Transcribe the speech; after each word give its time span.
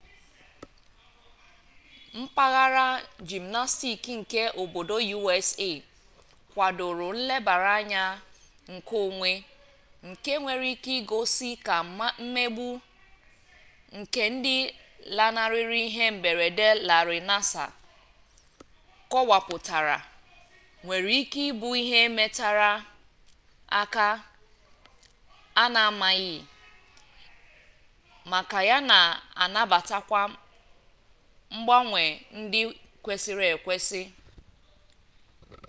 mpaghara 2.19 2.87
jimnasktik 3.27 4.03
nke 4.19 4.41
obodo 4.61 4.95
usa 5.29 5.69
kwadoro 6.51 7.07
nlebara 7.17 7.71
anya 7.81 8.03
nke 8.73 8.95
onwe 9.07 9.31
nke 10.09 10.31
nwere 10.41 10.67
ike 10.75 10.91
igosi 10.99 11.49
ka 11.65 11.75
mmegbu 12.19 12.69
nke 13.99 14.21
ndị 14.35 14.55
lanarịrị 15.15 15.81
ihe 15.89 16.05
mberede 16.15 16.67
larị 16.87 17.17
nassar 17.29 17.69
kọwapụtara 19.11 19.97
nwere 20.85 21.11
ike 21.21 21.41
ịbụ 21.51 21.67
ihe 21.81 21.99
metere 22.17 22.71
aka 23.81 24.07
a 25.63 25.65
na-amaghị 25.73 26.35
maka 28.31 28.59
ya 28.69 28.77
na 28.89 28.97
anabatakwa 29.43 30.21
mgbanwe 31.55 32.03
ndị 32.39 32.61
kwesịrị 33.03 33.45
ekwesị 33.55 34.01